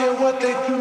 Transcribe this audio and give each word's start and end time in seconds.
care 0.00 0.14
what 0.14 0.40
they 0.40 0.54
do. 0.66 0.78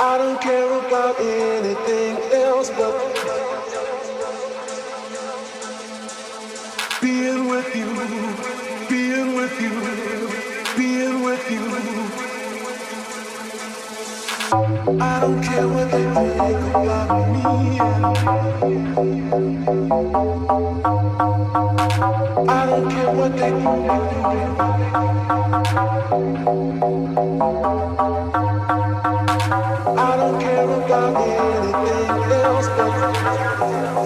I 0.00 0.18
don't 0.18 0.40
care 0.40 0.72
about 0.84 1.20
anything 1.20 2.16
else 2.32 2.70
but 2.70 2.94
being 7.00 7.46
with 7.46 7.70
you, 7.76 8.27
I 14.88 15.20
don't 15.20 15.42
care 15.42 15.68
what 15.68 15.90
they 15.90 16.02
feel 16.02 16.48
about 16.48 17.28
me. 17.30 17.42
I 22.48 22.66
don't 22.66 22.90
care 22.90 23.12
what 23.12 23.32
they 23.36 23.50
do. 23.50 23.68
I 29.98 30.16
don't 30.16 30.40
care 30.40 30.64
about 30.64 31.16
anything 31.28 32.32
else 32.32 32.68
but 32.68 33.97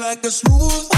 like 0.00 0.24
a 0.24 0.30
smooth. 0.30 0.97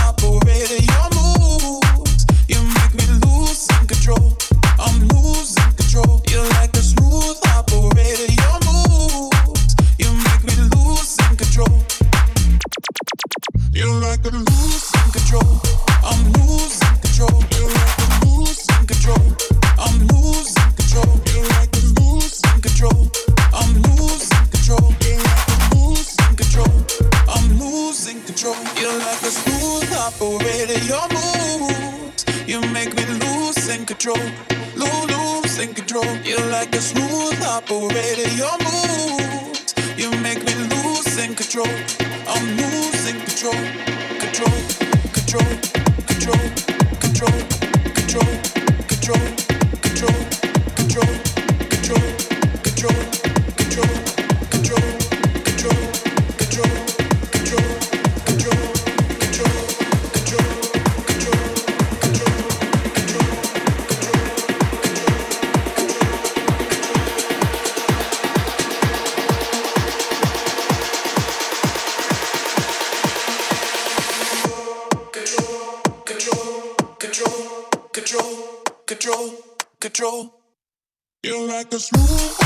this 81.70 81.92
room. 81.92 82.39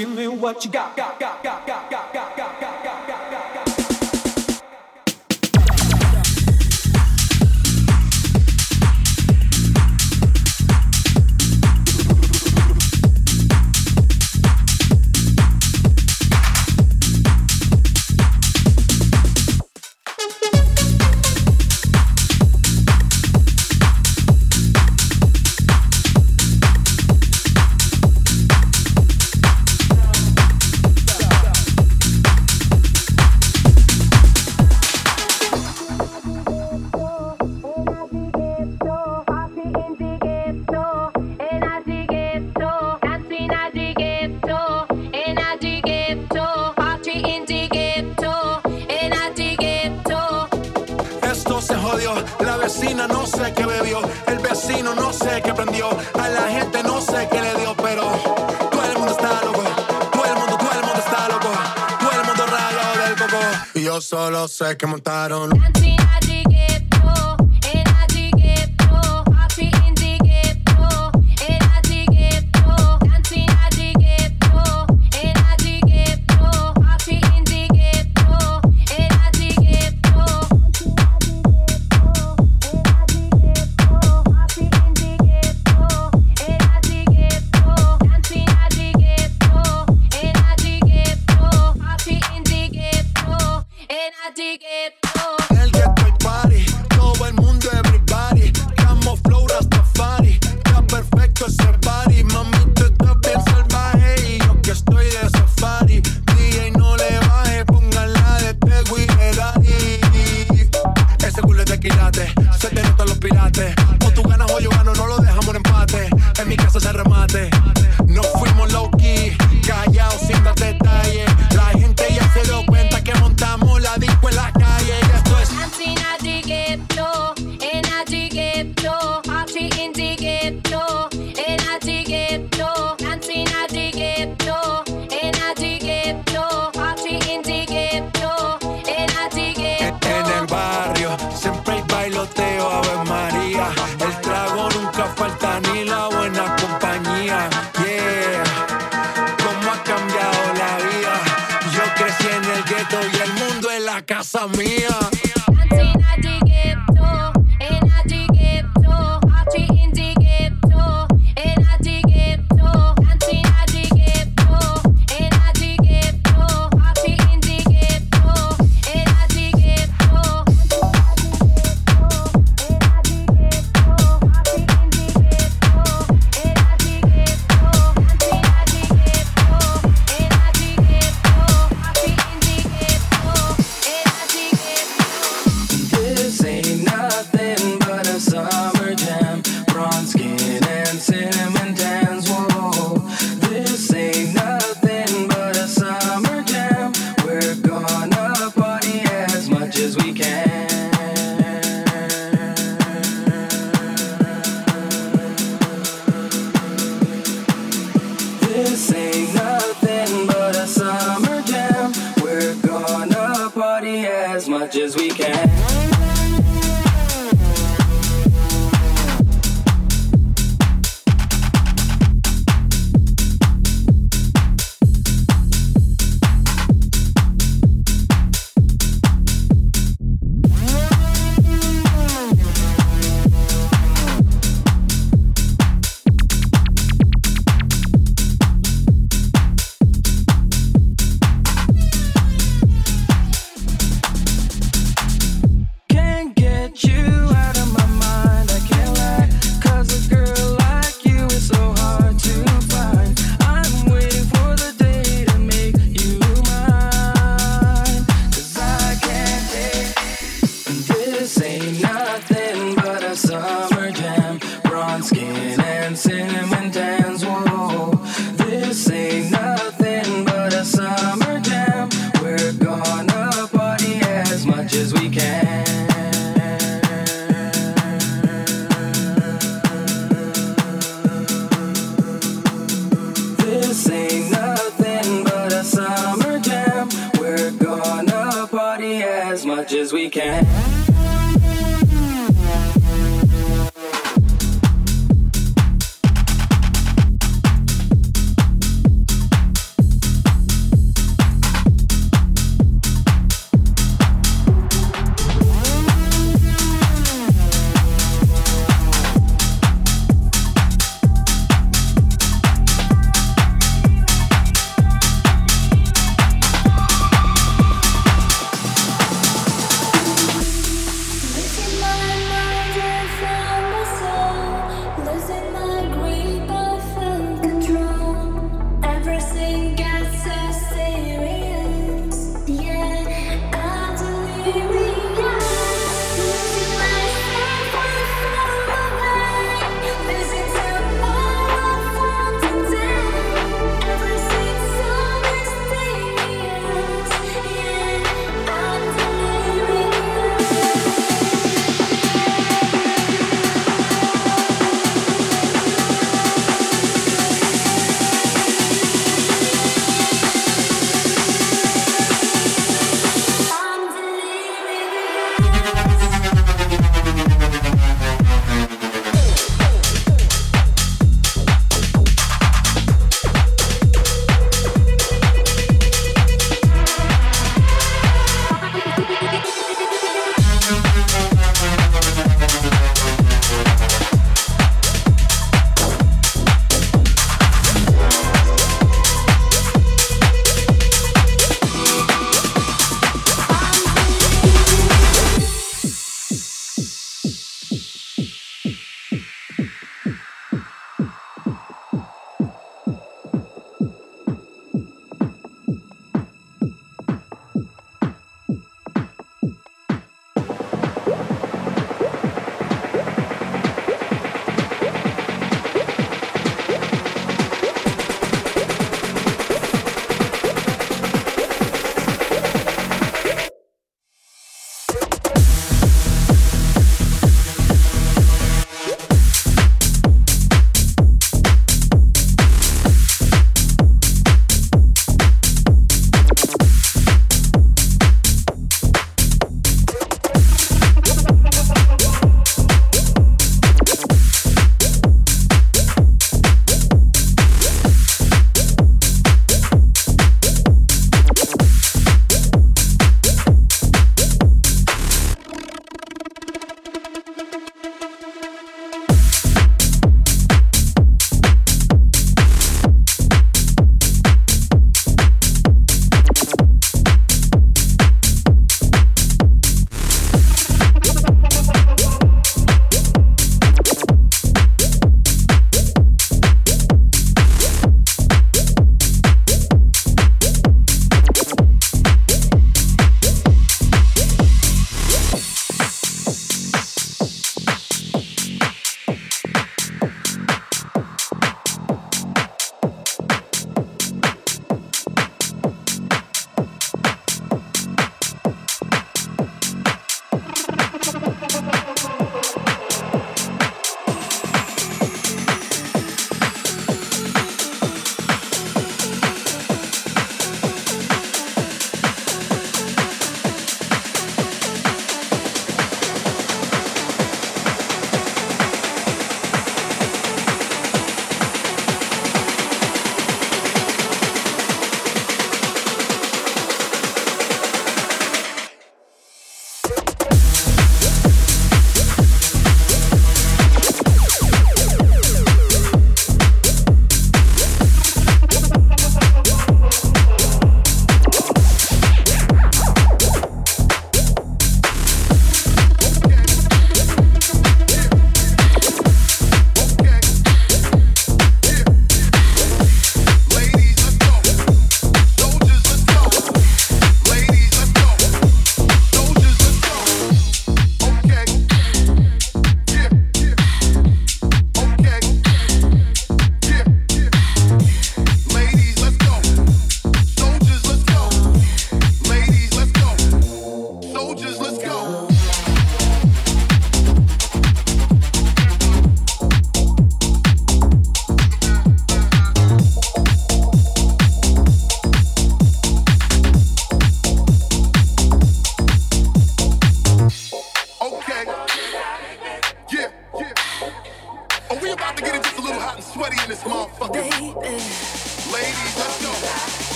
Give 0.00 0.08
me 0.08 0.28
what 0.28 0.64
you 0.64 0.70
got, 0.70 0.96
got, 0.96 1.20
got, 1.20 1.42
got, 1.42 1.66
got, 1.66 1.90
got, 1.90 2.10
got, 2.14 2.36
got, 2.36 2.58
got. 2.62 3.09
A 55.82 56.28
la 56.28 56.42
gente 56.50 56.82
no 56.82 57.00
sé 57.00 57.26
qué 57.32 57.40
le 57.40 57.54
dio, 57.54 57.74
pero 57.76 58.02
todo 58.70 58.84
el 58.84 58.98
mundo 58.98 59.12
está 59.12 59.42
loco. 59.42 59.62
Todo 60.12 60.24
el 60.26 60.34
mundo, 60.34 60.56
todo 60.58 60.72
el 60.72 60.84
mundo 60.84 60.98
está 60.98 61.28
loco. 61.28 61.48
Todo 62.00 62.20
el 62.20 62.26
mundo 62.26 62.46
rayado 62.46 63.06
del 63.06 63.16
coco. 63.16 63.42
Y 63.74 63.82
yo 63.84 64.00
solo 64.02 64.46
sé 64.46 64.76
que 64.76 64.86
montaron. 64.86 65.50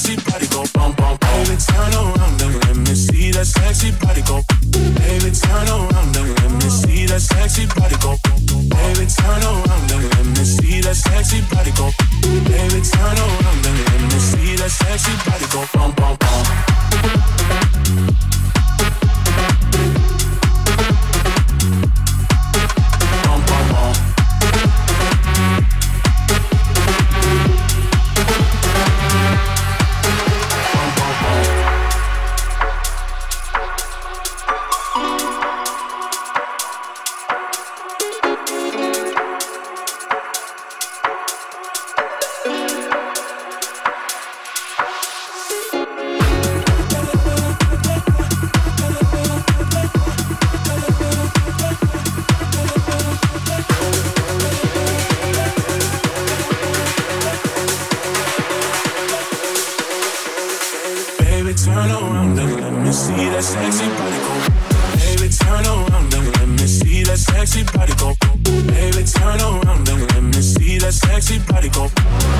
See 0.00 0.16
body 0.16 0.46
go 0.46 0.64
bump. 0.72 0.99
go. 64.20 64.34
Baby, 64.98 65.28
turn 65.32 65.64
around 65.66 66.14
and 66.14 66.26
let 66.36 66.48
me 66.48 66.66
see 66.66 67.02
that 67.04 67.18
sexy 67.18 67.64
body 67.64 67.94
go. 67.96 68.14
Baby, 68.44 69.04
turn 69.04 69.40
around 69.40 69.88
and 69.88 70.02
let 70.12 70.22
me 70.22 70.42
see 70.42 70.78
that 70.78 70.92
sexy 70.92 71.38
body 71.48 71.68
go. 71.70 71.88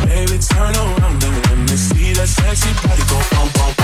Baby, 0.07 0.39
turn 0.39 0.75
around 0.77 1.23
and 1.25 1.37
let 1.47 1.59
me 1.59 1.77
see 1.77 2.13
that 2.15 2.29
sexy 2.29 2.73
body 2.87 3.05
go. 3.09 3.80